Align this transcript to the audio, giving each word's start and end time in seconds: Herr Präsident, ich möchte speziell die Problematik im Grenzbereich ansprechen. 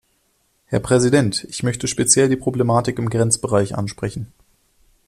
Herr 0.65 0.79
Präsident, 0.79 1.43
ich 1.47 1.61
möchte 1.61 1.87
speziell 1.87 2.27
die 2.27 2.35
Problematik 2.35 2.97
im 2.97 3.07
Grenzbereich 3.07 3.75
ansprechen. 3.77 4.33